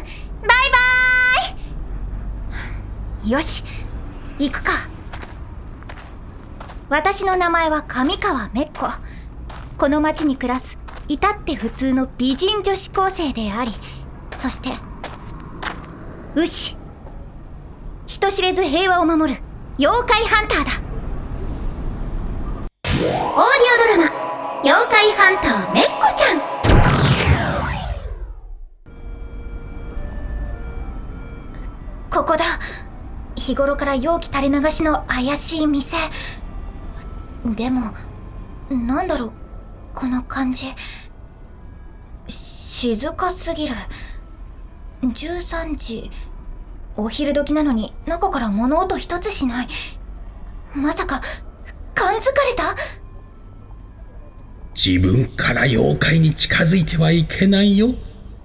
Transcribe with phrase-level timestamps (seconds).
[0.00, 3.30] バイバーイ。
[3.32, 3.64] よし。
[4.38, 4.72] 行くか。
[6.88, 8.86] 私の名前は上川めっ子。
[9.78, 13.72] この町に暮らす至って普通の美人女子高生であり
[14.36, 14.70] そして
[16.34, 16.76] 牛
[18.06, 19.40] 人知れず平和を守る
[19.78, 20.70] 妖怪ハンターだ。
[22.94, 24.16] オーディオドラマ
[24.64, 26.40] 「妖怪ハンターめっこちゃん」
[32.26, 32.58] ここだ。
[33.36, 35.96] 日頃から容器垂れ流しの怪しい店。
[37.54, 37.92] でも
[38.68, 39.32] なんだろう
[39.94, 40.74] この感じ。
[42.26, 43.76] 静かすぎる。
[45.02, 46.10] 13時。
[46.96, 49.68] お昼時なのに中から物音一つしない。
[50.74, 51.20] まさか
[51.94, 52.74] 感づかれた？
[54.74, 57.94] 自分から妖怪に近づいてはいけないよ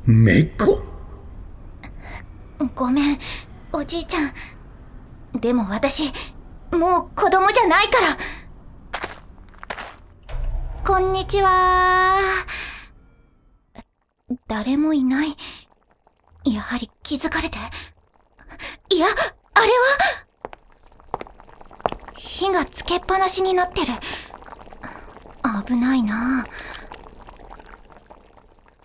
[0.06, 0.80] めっこ
[2.76, 3.18] ごめん
[3.74, 4.34] おじいちゃん。
[5.40, 6.12] でも私
[6.72, 8.18] もう子供じゃないから。
[10.86, 12.20] こんにちは。
[14.48, 15.36] 誰もいない。
[16.44, 17.58] やはり気づかれて。
[18.90, 19.08] いや
[19.54, 19.72] あれは？
[22.16, 23.94] 火がつけっぱなしになってる。
[25.66, 26.46] 危ないな。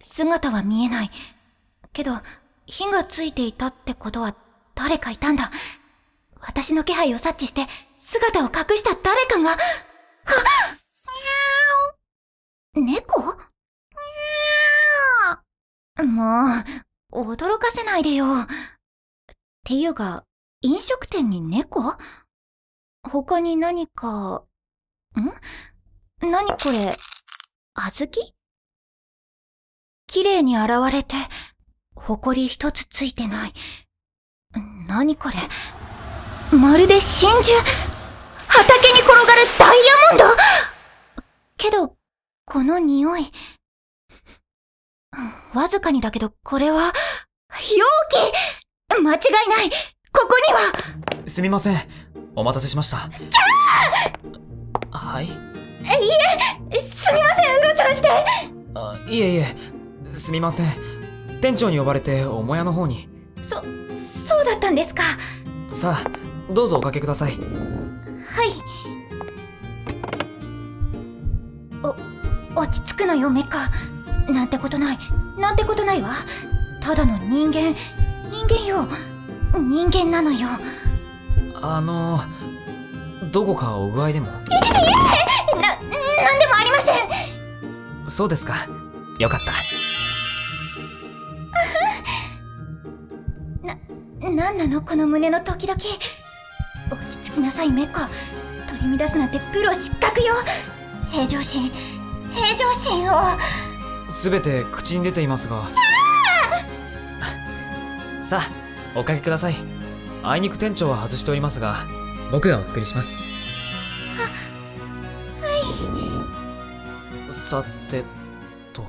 [0.01, 1.11] 姿は見えない。
[1.93, 2.13] けど
[2.67, 4.35] 火がついていたってことは
[4.77, 5.51] 誰かいたんだ。
[6.41, 7.67] 私の気配を察知して
[7.99, 9.51] 姿を隠した誰かが。
[9.51, 9.59] はっ
[12.75, 13.23] 猫？
[16.05, 16.45] も
[17.13, 18.43] う驚かせないでよ。
[18.43, 18.47] っ
[19.65, 20.25] ていうか
[20.61, 21.97] 飲食店に猫？
[23.03, 24.45] 他に何か
[25.17, 25.33] ん？
[26.21, 26.97] 何これ？
[27.75, 28.35] 小豆？
[30.07, 31.17] 綺麗に現れて
[31.95, 33.53] 埃一つついてない
[34.87, 35.37] 何これ？
[36.57, 37.43] まるで真珠？
[38.49, 39.27] 畑に転がる
[39.59, 40.25] ダイヤモンド？
[41.59, 41.95] けど、
[42.45, 43.31] この匂い。
[45.55, 46.93] わずかにだけど、これは、容
[48.93, 49.01] 器！
[49.03, 49.17] 間違
[49.47, 49.71] いない！
[50.13, 51.27] ここには！
[51.27, 51.89] すみません。
[52.35, 52.99] お待たせしました。
[54.91, 55.27] はい？
[55.27, 55.31] い
[56.71, 58.09] え、すみません、うろちょろして。
[58.75, 59.57] あいえいえ。
[60.15, 60.67] すみません。
[61.41, 63.09] 店長に呼ばれて母屋の方に
[63.49, 63.57] そ、
[64.27, 65.03] そうだったんですか？
[65.73, 67.41] さあどうぞおかけくださいはい。
[71.83, 73.71] お、落ち着くのよ、メカ。
[74.29, 74.99] なんてことない。
[75.39, 76.15] なんてことないわ。
[76.81, 77.75] ただの人間。
[78.31, 78.89] 人間よ。
[79.59, 80.49] 人間なのよ。
[81.63, 82.21] あの
[83.31, 84.27] どこかお具合でも？
[84.27, 88.67] な、なんでもありませんそうですか
[89.19, 89.53] よかった
[94.35, 94.83] なんなの？
[94.83, 95.89] この胸のドキドキ
[96.91, 98.01] 落ち着きなさいメッコ。
[98.69, 100.35] 取り乱すなんてプロ失格よ。
[101.11, 101.71] 平常心。
[102.33, 103.15] 平常心を。
[104.09, 105.71] すべて口に出ていますが。
[108.23, 108.51] さあ
[108.99, 109.55] おかけください。
[110.23, 111.77] あいにく店長は外しておりますが。
[112.33, 113.15] 僕がお作りします。
[115.41, 117.33] はい。
[117.33, 118.05] さて
[118.73, 118.85] と。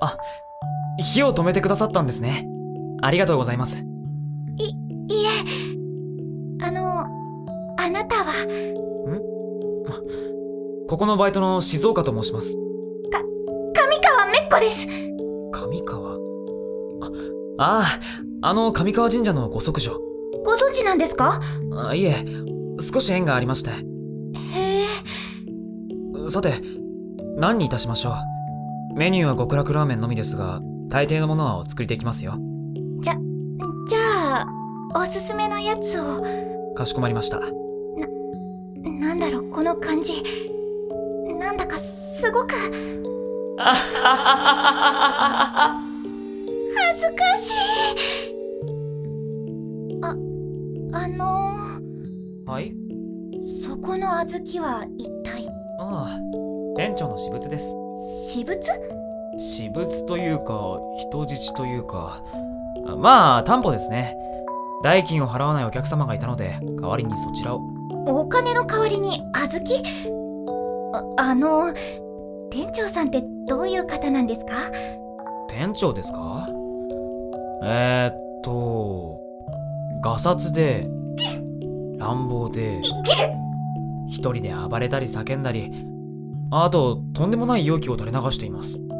[0.00, 0.16] あ
[0.98, 2.46] 火を止めてくださったんですね。
[3.02, 3.84] ありがとうございます
[11.00, 12.58] ここのバイトの静岡と申します。
[12.58, 12.62] 上
[14.02, 14.86] 川めっこです。
[14.86, 16.18] 上川？
[17.58, 17.82] ああ
[18.42, 19.92] ああの上川神社のご息女。
[20.44, 21.40] ご存知なんですか？
[21.88, 22.16] あいえ
[22.78, 23.70] 少し縁がありまして。
[23.70, 26.28] へえ。
[26.28, 26.52] さて
[27.38, 28.12] 何にいたしましょ
[28.92, 28.94] う？
[28.98, 32.34] メニューは極楽ラーメンのみですが大抵のものはお作りできますよ。
[33.00, 33.14] じゃ
[33.96, 34.46] あ
[34.94, 36.22] おすすめのやつを。
[36.74, 37.40] かしこまりました。
[39.00, 40.22] なんだろうこの感じ
[41.40, 42.54] なんだかすごく。
[42.54, 42.60] 恥
[47.00, 47.54] ずかし
[49.88, 49.98] い。
[50.02, 50.08] あ
[50.98, 51.24] あの
[52.44, 52.74] はい？
[53.62, 55.48] そこの小豆は一体？
[55.80, 56.18] ああ
[56.76, 57.74] 店長の私物です。
[58.28, 58.60] 私物？
[59.38, 62.22] 私物というか人質というか。
[62.98, 64.14] まあ担保ですね。
[64.82, 67.62] 代金を払わないお客様がいたので代わりにそちらを。
[68.06, 70.19] お金の代わりに小豆？
[70.92, 71.72] ああの
[72.50, 74.70] 店長さんってどういう方なんですか？
[75.48, 76.46] 店長ですか？
[77.62, 79.20] えー、っと
[80.02, 80.86] ガサツで
[81.98, 82.80] 乱暴で
[84.08, 85.70] 一人で暴れたり叫んだり
[86.50, 88.80] あととんでもない容器を垂れ流しています。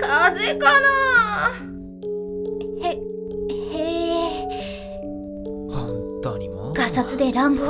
[0.00, 0.88] 風邪かな
[6.98, 7.64] にもうガサツで乱暴。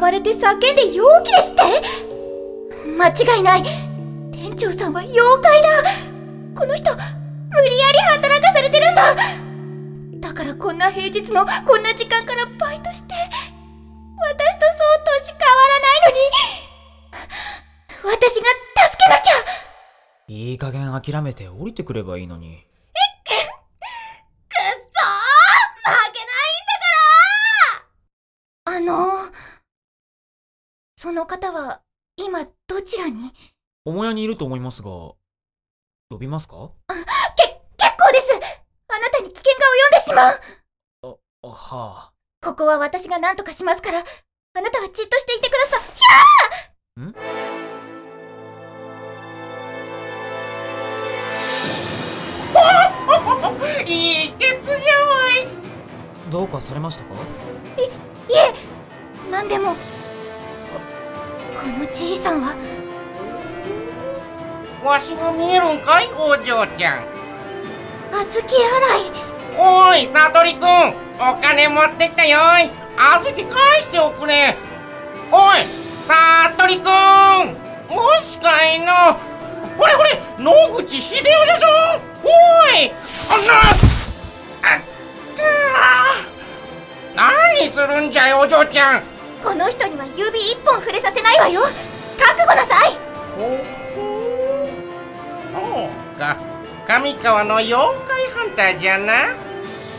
[0.00, 1.62] 暴れて叫んで陽気ですって？
[2.96, 3.62] 間違いない。
[4.32, 5.68] 店長さんは妖怪だ。
[6.54, 7.04] この人無理や
[7.92, 9.14] り働かされてるんだ。
[10.20, 13.34] だからこんな平日のこんな時間からバイトして私と
[14.24, 14.28] そう
[15.22, 16.20] 年変わらないのに。
[18.02, 18.14] 私が
[18.88, 19.32] 助けなきゃ。
[20.28, 22.60] いい加減諦めて降りてくればいいのにくっ
[23.26, 26.26] そー負けない
[26.62, 26.72] んだ
[28.70, 29.10] からあの
[31.00, 31.80] その方は
[32.18, 33.32] 今どちらに？
[33.86, 35.16] 母屋にいると思いますが呼
[36.20, 36.72] びますか？
[37.38, 37.42] け
[37.78, 38.38] 結構です。
[38.86, 40.40] あなたに危険が及んでしまう。
[41.42, 42.12] あはあ。
[42.42, 44.02] ここは私が何とかしますから、あ
[44.60, 45.78] なたはじっとしていてくださ
[46.98, 47.00] い。
[47.00, 47.14] ん？
[53.90, 55.48] いいケツじゃわい。
[56.30, 57.14] どうかされましたか？
[57.78, 57.84] い
[58.36, 58.52] え、
[59.30, 59.74] 何でも。
[61.60, 62.56] こ、このじいさんは、
[64.82, 67.04] わしが見えるんかいお嬢ちゃん。
[68.10, 69.20] 小豆洗い。
[69.58, 72.70] おいサトリくんお金持ってきたよい。
[72.96, 74.56] 小豆返しておくれ。
[75.30, 75.66] おい
[76.04, 76.84] サトリくん
[77.94, 79.18] もしかいの。
[79.76, 81.66] ほれほれ野口秀夫じゃぞ。
[82.24, 82.28] お
[82.76, 82.92] い
[83.28, 83.52] あんな。
[84.62, 84.80] あっ
[85.36, 85.42] た
[87.14, 89.09] 何するんじゃいお嬢ちゃん
[89.42, 91.62] この人には指一本触れさせないわよ。
[92.18, 92.90] 覚悟なさい。
[93.34, 93.56] ほ
[93.94, 94.00] ほ
[95.54, 95.84] そ
[96.16, 96.18] う。
[96.18, 96.36] か
[96.86, 97.76] 上川の妖
[98.06, 99.34] 怪ハンターじゃな。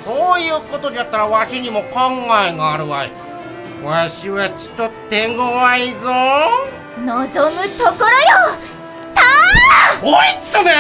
[0.05, 2.11] そういうことじゃったらわしにも考
[2.47, 3.11] えがあるわい。
[3.83, 6.09] わしはちと手強いぞ。
[7.03, 8.71] 望むところよ。
[10.03, 10.71] おいっとな。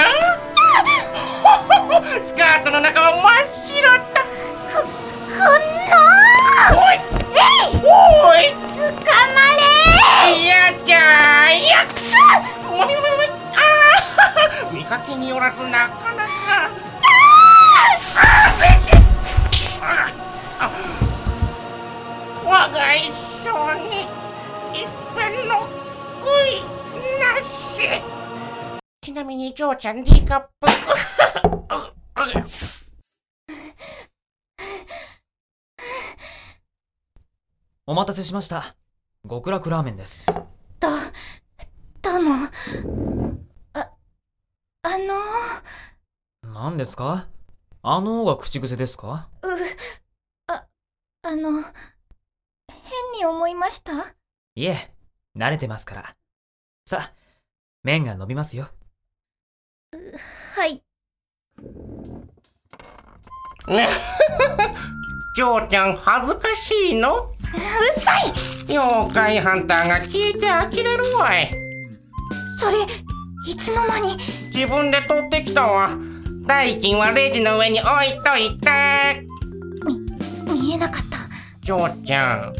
[2.23, 3.27] スカートの中は真っ
[3.67, 3.99] 白だ。
[4.73, 4.87] こ、こ
[5.35, 7.11] のおい。
[7.83, 8.50] おい！
[8.50, 8.50] 捕ま
[29.83, 30.47] なみに嬢ちゃん D カップ。
[37.87, 38.75] お待たせしました。
[39.27, 40.23] 極楽ラーメンです。
[40.25, 40.33] ど、
[42.01, 42.47] どうも。
[43.73, 43.89] あ、
[44.83, 46.53] あの？
[46.53, 47.27] 何ですか？
[47.83, 49.29] あのが口癖ですか？
[49.41, 49.47] う、
[50.47, 50.67] あ、
[51.23, 51.51] あの、
[52.69, 53.93] 変に思いました？
[54.55, 54.93] いえ
[55.35, 56.15] 慣れてますから。
[56.85, 57.13] さあ
[57.83, 58.69] 麺が伸びますよ
[60.55, 60.81] はい。
[65.35, 67.17] 嬢ちゃん恥ずかしいの？
[67.17, 67.19] う
[67.99, 68.33] ざい！
[68.69, 71.51] 妖怪ハンターが聞いて呆れるわい。
[72.57, 72.77] それ、
[73.47, 74.17] いつの間に？
[74.53, 75.89] 自分で取ってきたわ。
[76.45, 79.27] 代金はレジの上に置いといて。
[80.49, 81.17] 見えなかった。
[81.61, 82.53] 嬢ちゃん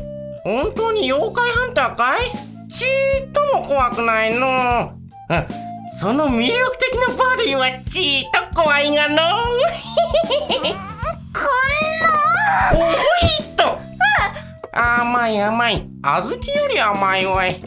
[0.43, 2.19] 本当に妖怪ハンターかい？
[2.73, 4.93] ちーっとも怖くないの。
[5.29, 9.15] うんその魅力的なボディはちーっと怖いがの
[11.33, 11.39] こ
[12.73, 12.77] お
[13.25, 13.77] いっと。
[14.73, 15.87] 甘い甘い。
[16.01, 17.53] 小豆より甘いわい。
[17.53, 17.57] んあ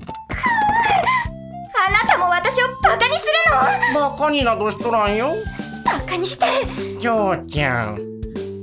[1.90, 3.32] なたも私をバカにする
[3.94, 5.28] バカになどしとらんよ。
[5.28, 5.34] の
[5.84, 6.46] バカにして。
[7.00, 7.98] 嬢ちゃん。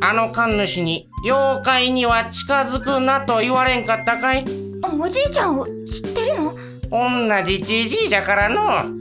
[0.02, 4.44] あの神主に妖怪には近づくなと言われんかったかい？
[4.84, 5.74] おじいちゃんを知っ
[6.14, 6.54] てるの？
[6.90, 7.00] 同
[7.46, 9.01] じじじいじゃからの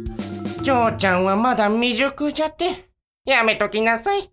[0.63, 2.91] 嬢ちゃんはまだ未熟じゃって。
[3.25, 4.31] やめときなさい。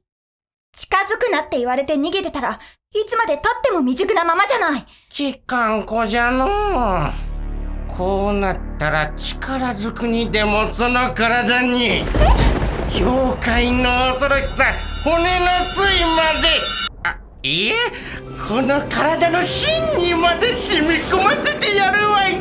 [0.74, 2.58] 近づくなって言われて逃げてたらい
[3.08, 4.86] つまで経っても未熟なままじゃない。
[5.10, 7.12] きかんこじゃの
[7.88, 12.04] こうなったら力ずくにでもその体に
[12.94, 14.66] 妖怪の恐ろしさ
[15.04, 15.26] 骨の
[15.74, 16.48] 髄まで。
[17.04, 17.74] あいえ
[18.48, 22.38] この体の芯にまで染み込ませてやるわい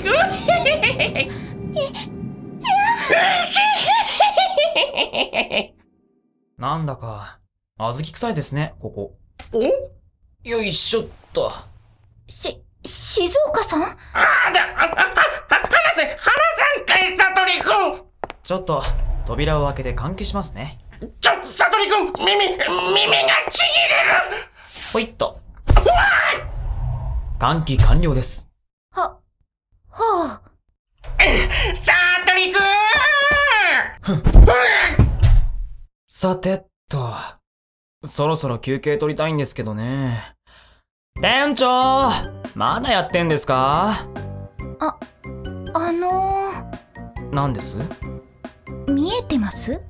[6.58, 7.38] なんだか
[7.78, 9.16] 小豆臭いですねここ。
[9.52, 9.62] お？
[10.48, 11.52] よいしょっと。
[12.28, 13.82] し、静岡さん？
[13.82, 13.96] あだ
[14.76, 14.96] あああ話
[15.96, 16.30] せ話さ
[16.80, 18.02] んかいサトリ君。
[18.42, 18.82] ちょっと
[19.26, 20.78] 扉を開けて換気しますね。
[21.20, 22.66] ちょサトリ君耳耳がちぎ
[23.88, 24.10] れる。
[24.92, 25.38] ほいっと。
[27.38, 28.48] 換気完了です。
[28.92, 29.18] は、
[29.90, 30.40] はあ。
[31.76, 31.92] サ
[32.26, 32.62] トリ君
[36.06, 37.10] さてっと、
[38.04, 40.36] そろそろ休憩取りたいんですけどね。
[41.20, 42.10] 店長
[42.54, 44.06] まだやってんですか？
[45.74, 46.52] あの
[47.32, 47.80] 何です？
[47.80, 49.80] ー、見えてます？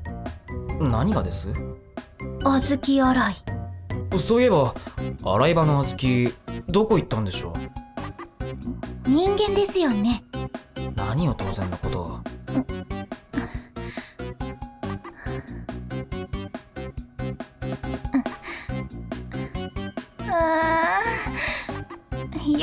[0.81, 1.53] 何がです？
[2.43, 3.35] 小豆洗い。
[4.19, 4.75] そういえば、
[5.25, 9.11] 洗い場の小豆、どこ行ったんでしょう？
[9.11, 10.25] 人間ですよね。
[10.95, 12.21] 何を当然のことを。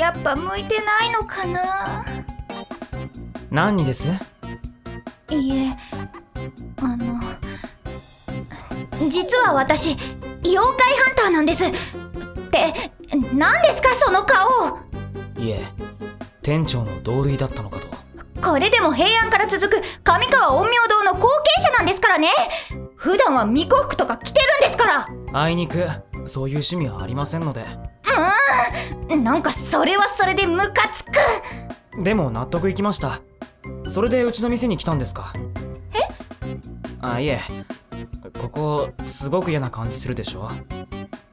[0.04, 2.04] やっぱ向いてないのかな？
[3.50, 4.12] 何にです？
[5.30, 5.74] いえ
[6.82, 7.18] あの
[9.08, 9.96] 実は私
[10.44, 11.64] 妖怪ハンターなんです。
[11.64, 11.70] っ
[12.50, 12.92] て
[13.32, 13.94] 何ですか？
[13.94, 14.76] その顔。
[15.38, 15.64] いえ、
[16.42, 17.86] 店長の同類だったのかと。
[18.46, 22.28] これでも平安から続く上川陰陽堂の後継者なんですからね。
[22.96, 25.08] 普段は巫女服とか着てるんですから。
[25.32, 25.88] あいにく、
[26.26, 27.64] そういう趣味はありませんので。
[29.08, 31.12] なんかそれはそれでムカつく
[32.02, 33.20] でも納得いきました。
[33.86, 35.32] それでうちの店に来たんですか？
[35.92, 35.98] え？
[37.00, 37.40] あ、いえ。
[38.40, 40.48] ここ、すごく嫌な感じするでしょ？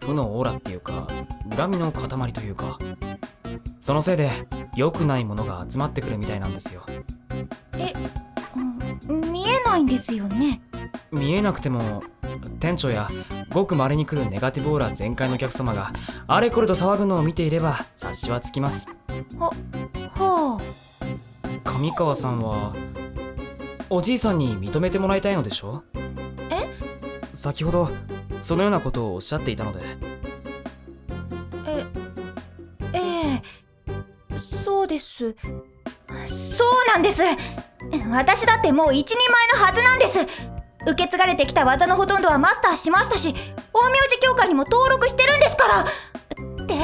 [0.02, 1.08] 負のオーラっていうか、
[1.56, 2.78] 恨みの塊というか。
[3.80, 4.30] そのせいで、
[4.76, 6.84] 良くないものが集まってくるみたいなんですよ。
[9.08, 10.62] うん見えないんですよね
[11.12, 12.04] 見えなくても、
[12.60, 13.10] 店長や
[13.54, 15.92] ごく稀に来るネガティブオーラ全開のお客様が
[16.28, 18.88] あれこれと騒ぐのを見ていれば察しはつきます。
[19.38, 19.52] は
[20.58, 20.58] あ
[21.80, 22.74] 上川さんは
[23.90, 25.84] おじいさんに認めてもらいたいのでしょ？
[26.50, 26.68] え？
[27.34, 27.90] 先ほど
[28.40, 29.80] そのようなことをおっしゃっていたので。
[31.68, 31.86] え
[32.94, 33.00] え
[33.36, 35.36] えそうです。
[36.26, 37.24] そうなんです。
[38.12, 40.20] 私だってもう一人前のはずなんです
[40.84, 43.54] 受け継がれてきた技のほとんどはマスターしましたし陰陽
[44.10, 45.82] 師協会にも登録してるんですから。
[45.82, 45.86] っ
[46.66, 46.76] て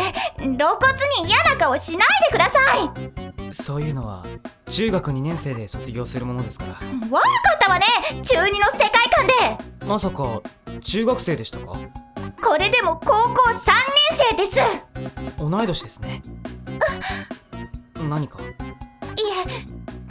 [0.42, 3.54] 露骨に嫌な顔しないでください。
[3.54, 4.26] そういうのは
[4.70, 6.74] 中学2年生で卒業するものですから。
[6.74, 7.20] 悪か
[7.56, 7.86] ったわね
[8.24, 9.86] 中二の世界観で。
[9.86, 10.42] まさか
[10.82, 11.78] 中学生でしたか？
[12.44, 13.72] これでも高校3
[14.12, 14.62] 年生です。
[15.40, 16.22] 同い年ですね。
[18.10, 18.40] 何か？
[18.42, 18.46] い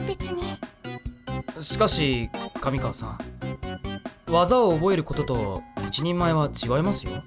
[0.00, 0.58] え別に。
[1.60, 3.18] しかし上川さん
[4.30, 7.22] 技を覚えることと一人前は違いますよ。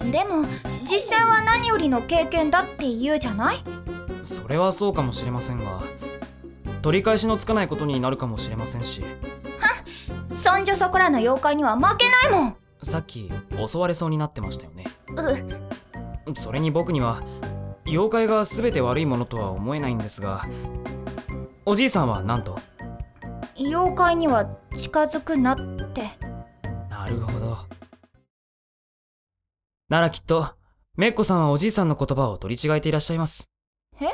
[0.00, 0.44] でも
[0.86, 3.64] 実践は何よりの経験だって言うじゃない？
[4.22, 5.82] それはそうかもしれませんが
[6.82, 9.04] 取り返しのつかないことになるかもしれませんし。
[10.34, 12.56] そんじょそこらの妖怪には負けないもん！
[12.82, 13.30] さっき
[13.66, 14.84] 襲われそうになってましたよね。
[16.26, 17.20] うそれに僕には
[17.86, 20.44] 妖怪が全て悪いものとは思えないんですが
[21.64, 22.58] おじいさんはなんと？
[23.56, 25.73] 妖怪には近づくなって
[26.90, 27.56] なるほど。
[29.88, 30.54] ならきっと
[30.96, 33.50] めっこさんはおじいさんの言葉を取り違えていらっしゃいます。
[34.00, 34.06] え？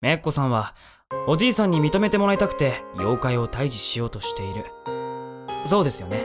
[0.00, 0.74] めっこさんは
[1.28, 4.64] おじいさんに認めてもらいたくて妖怪を退治しようとしている。
[5.64, 6.24] そうですよね。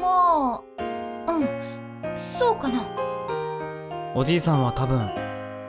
[0.00, 2.18] まあうん。
[2.18, 2.82] そうかな。
[4.14, 5.10] おじいさんは多分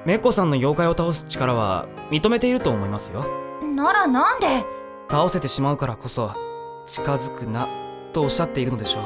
[0.05, 3.25] めっこさんの妖怪を倒す力は認めていると思いますよ。
[3.75, 4.63] ならなんで？
[5.09, 6.31] 倒せてしまうからこそ
[6.85, 7.67] 近づくな
[8.13, 9.01] とおっしゃっているのでしょ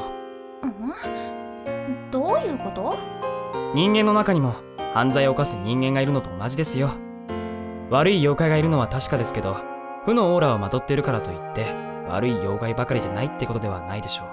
[0.66, 2.12] ん？
[2.12, 2.98] どういうこと？
[3.72, 4.56] う人間の中にも
[4.94, 6.90] 犯罪を犯す人間がいるのと同じですよ。
[7.90, 9.56] 悪い妖怪がいるのは確かですけど
[10.06, 11.74] 負のオーラをまとっているからといって
[12.08, 14.26] 悪い妖怪ばかりじゃないってことではないでしょ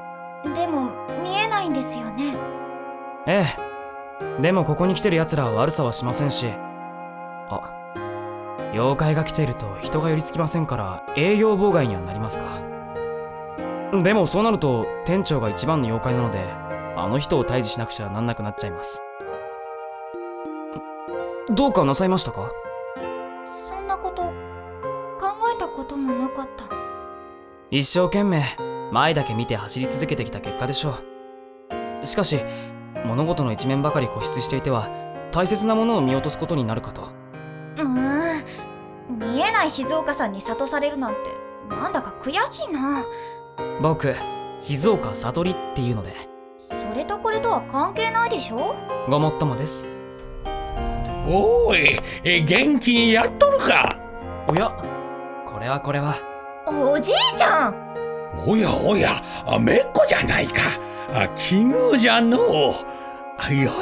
[0.45, 0.55] う。
[0.55, 0.91] でも
[1.23, 2.35] 見えないんですよね。
[3.27, 3.45] え
[4.39, 4.43] え。
[4.43, 6.47] でもここに来てる奴らは悪さはしませんし
[7.49, 7.95] あ
[8.73, 12.45] 妖怪が来ていると人が寄りつきませんから営業妨害にはなりますか
[13.93, 16.41] でもそうなると店長が一番の妖怪なので
[16.97, 19.03] あの人を退治しなくちゃなんなくなっちゃいます。
[21.51, 22.51] どうかなさいましたか？
[23.45, 24.33] そんなこと考
[25.55, 26.65] えたこともなかった。
[27.71, 28.43] 一生懸命
[28.93, 30.99] 前だけ見て走り続けてきた結果でしょ
[32.03, 32.07] う。
[32.07, 32.41] しかし
[33.05, 34.89] 物事の一面ばかり固執していては
[35.33, 37.03] 大切なものを見落とすことになるかと。
[37.03, 38.45] うーん。
[39.19, 41.19] 見えない静岡さんに諭されるなんて
[41.69, 43.05] なんだか悔しいな
[43.83, 44.15] 僕
[44.59, 46.13] 静岡悟りっていうので。
[46.59, 48.75] それとこれとは関係ないでしょ？
[49.09, 49.87] ごもっともです。
[51.29, 53.99] おーいえ元気にやっとるか？
[54.49, 54.71] おや
[55.45, 56.15] これはこれは。
[56.67, 57.75] おじいちゃん！
[58.47, 60.63] おやおやあめっこじゃないか。
[61.13, 62.75] あ奇遇じゃのよ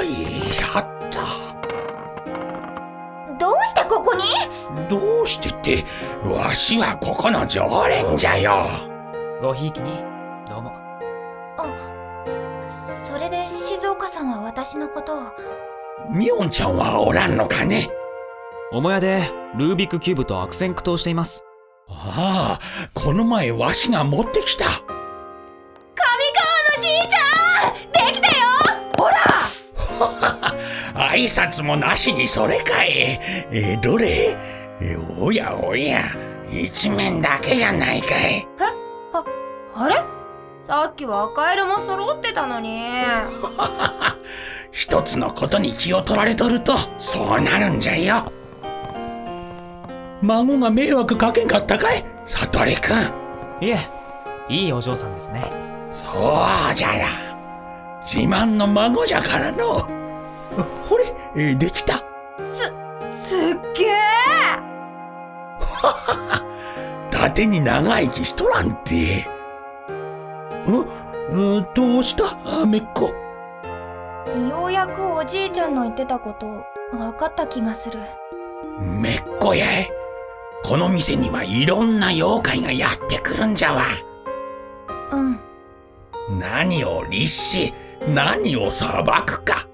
[0.02, 0.86] いしょっ
[3.38, 4.22] どうしてここに？
[4.88, 5.84] とどうしてって
[6.28, 8.93] わしはここの常連じゃよ
[9.40, 9.98] ごひいきに
[10.48, 10.72] どうも。
[11.58, 11.66] あ
[13.06, 15.18] それで静岡さんは私のことを。
[16.10, 17.88] みおんちゃんはおらんのかね？
[18.72, 19.20] 母屋で
[19.56, 21.44] ルービックキューブと悪戦苦闘しています。
[21.88, 24.64] ああ、この前わしが持ってきた。
[24.64, 24.86] 上川の
[26.80, 27.18] じいちゃ
[27.70, 27.74] ん！
[27.92, 28.44] できたよ！
[28.98, 29.08] ほ
[30.94, 30.94] ら！
[31.10, 33.20] 挨拶もなしにそれかい。
[33.50, 34.36] えーどれ？
[34.80, 36.04] えおやおや、
[36.50, 38.44] 一面だけじゃないかい。
[39.76, 39.96] あれ？
[40.66, 42.80] さっきは赤色も揃ってたのに
[44.72, 48.24] 一つのことに気を取られとると、そうなるんじゃよ。
[50.22, 52.04] 孫が迷惑かけんかったかい？
[52.24, 53.12] 悟りくん。
[53.60, 53.78] いえ
[54.48, 55.42] いいお嬢さんですね
[55.92, 56.04] そ
[56.70, 57.06] うじゃら。
[58.02, 59.86] 自慢の孫じゃからの。
[60.88, 62.02] ほれ、えーできた。
[62.44, 63.94] すっげえ
[67.10, 69.33] 伊達に長生きしとらんて。
[70.70, 70.86] ん？
[71.30, 71.66] うん？
[71.74, 72.38] どうした？
[72.62, 73.12] あめっこ。
[74.48, 76.46] ようやくおじいちゃんの言ってたこと
[76.96, 78.00] 分かった気がする
[79.00, 79.90] めっこやい。
[80.64, 83.82] この店にはいろんな妖怪がやってくるんじゃわ。
[85.12, 85.38] うん
[86.40, 87.74] 何を律し、
[88.08, 88.88] 何を裁
[89.26, 89.68] くか。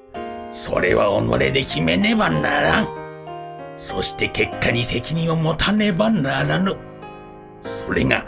[0.53, 2.89] それは己で決めねばならん。
[3.79, 6.77] そして結果に責任を持たねばならぬ。
[7.63, 8.25] それが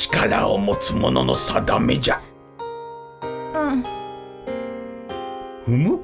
[0.00, 2.22] 力を持つ者の定めじゃ。
[3.22, 3.82] うん。
[5.66, 6.00] ふむ？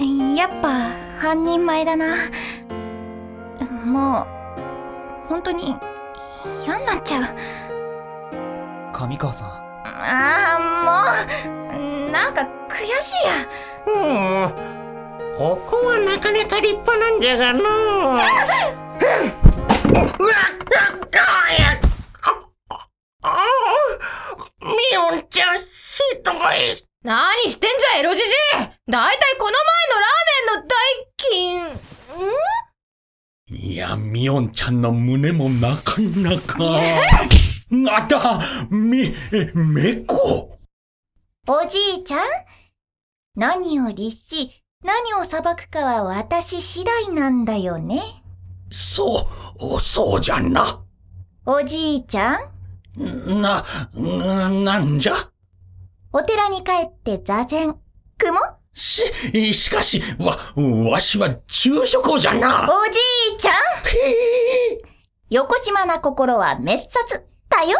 [0.36, 0.90] やっぱ
[1.20, 2.16] 半人前だな。
[3.84, 4.26] もう
[5.28, 5.76] 本当に
[6.66, 7.24] 嫌になっちゃう。
[8.92, 9.48] 上川さん。
[9.84, 11.14] ああ
[11.72, 13.32] もうなんか悔しいや。
[13.86, 13.90] う
[14.48, 14.70] ん。
[15.38, 18.16] ここはなかなか立派なんじゃがの。
[18.16, 18.18] う
[34.40, 36.56] や、みおんちゃんの胸もなかなか。
[37.96, 39.14] あた、み、
[39.54, 40.58] めっこ。
[41.48, 42.20] おじいちゃん？
[43.36, 44.50] 何を律し
[44.84, 48.00] 何を裁くかは私次第なんだよね
[48.70, 49.28] そ
[49.60, 50.82] う、そうじゃな。
[51.46, 52.38] おじいちゃ
[52.96, 53.40] ん？
[53.40, 55.12] な、な、なんじゃ？
[56.12, 57.76] お寺に帰って座禅
[58.18, 58.38] 雲？
[58.72, 60.36] し、しかし、わ、
[60.90, 62.68] わしは昼食をじゃな。
[62.68, 62.98] おじ
[63.34, 63.52] いちゃん。
[63.52, 64.78] へ
[65.30, 67.78] 横島な心は滅殺だよ。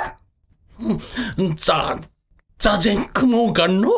[1.38, 1.98] え、ざ、
[2.59, 3.88] 座禅組もうかの？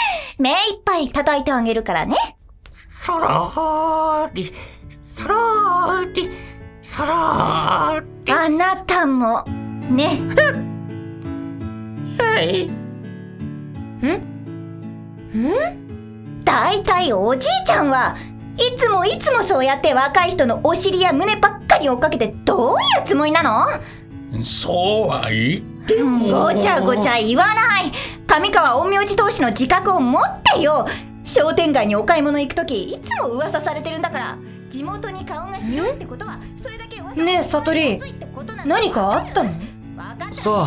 [0.38, 2.16] 目いっぱい叩いてあげるからね。
[2.70, 4.52] そろーり
[5.02, 6.30] そろーり
[6.82, 8.32] そろーり。
[8.32, 10.08] あなたもね。
[12.18, 12.70] はい。
[15.34, 15.83] だい
[16.44, 18.16] たいおじいちゃんは
[18.56, 23.66] いつもいつもそうやって若い人のお尻や胸ばっかり追っかけてどういうつもりなの？
[24.44, 26.44] そうは言っても。
[26.44, 27.92] ごちゃごちゃ言わない。
[28.26, 30.22] 上川陰陽師同士の自覚を持っ
[30.54, 30.86] てよ。
[31.24, 34.38] 商店街にお買い物行く時いつも噂されてるんだから。
[34.68, 38.00] 地元に顔が広いってことはそれだけ噂ねえ悟り。
[38.66, 39.50] 何かあったの？
[40.32, 40.66] そう。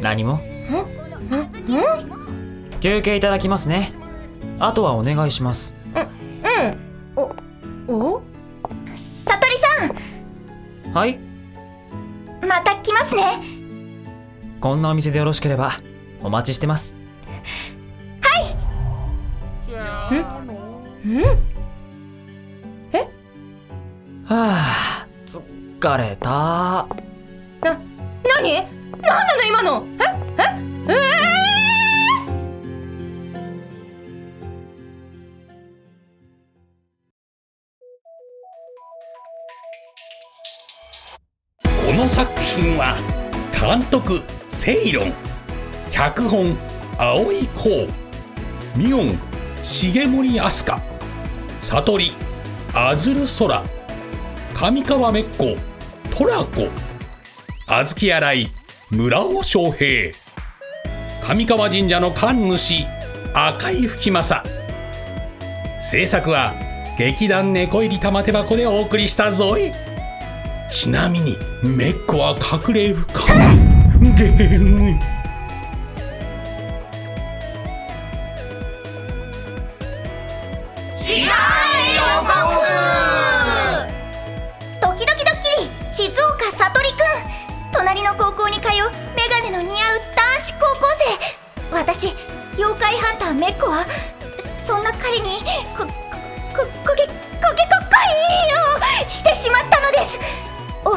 [0.00, 0.38] 何も。
[2.80, 3.92] 休憩いただきますね
[4.58, 5.74] あとはお願いします。
[5.94, 6.78] うん
[7.16, 7.22] お
[7.92, 8.22] お？
[8.94, 9.68] 悟りさ
[10.92, 11.12] はい。
[11.12, 11.18] ん
[12.46, 13.40] また来ますね。
[14.60, 15.72] こんなお店でよろしければ
[16.22, 16.94] お待ちしてます。
[24.28, 26.88] はあ疲れた。
[27.62, 28.66] 何？
[29.00, 29.86] 何なの今の？
[30.00, 30.02] え？
[30.42, 30.94] え？
[31.32, 31.35] え？
[43.76, 45.12] 監督セイロン。
[45.90, 46.56] 脚本
[46.96, 47.88] 青井光
[48.74, 49.18] ミオン
[49.62, 50.82] 重森飛鳥
[51.60, 52.14] 悟り
[52.72, 53.62] あずる空
[54.54, 55.56] 上川めっ子
[56.10, 56.68] トラコ。
[57.66, 58.50] 小豆洗い
[58.90, 60.14] 村尾翔平。
[61.22, 62.86] 上川神社の神主
[63.34, 64.50] 赤井吹政
[65.82, 66.54] 制作は
[66.98, 69.70] 劇団猫入り玉手箱でお送りしたぞい。
[70.68, 73.22] ちなみにめっこは隠れ不可
[74.16, 75.15] game.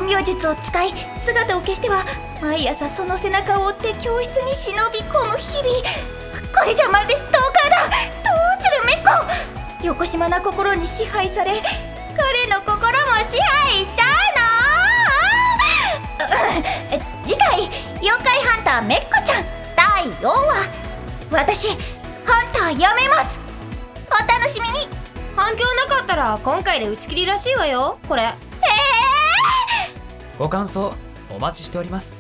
[0.10, 2.04] 陰陽術を使い姿を消しては
[2.42, 5.70] 毎朝その背中を追って教室に忍び込む日々
[6.52, 11.52] これじゃまるでストーカーだどうするメッコ横島な心に支配され
[12.18, 12.90] 彼の心も
[13.30, 14.06] 支配しちゃ
[16.18, 17.70] うの次回
[18.02, 19.46] 「妖怪ハンターメッコちゃん」
[19.78, 20.68] 第4話
[21.32, 21.78] 私ハン
[22.52, 23.40] ターやめます
[24.10, 24.88] お楽しみに
[25.36, 28.34] 反響なかったら今回で打ち切りらしいわよこれ
[30.40, 30.94] ご感想
[31.30, 32.19] お待ちしております。